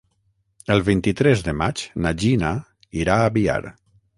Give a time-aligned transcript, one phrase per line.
[0.75, 2.51] El vint-i-tres de maig na Gina
[3.03, 3.63] irà a Biar.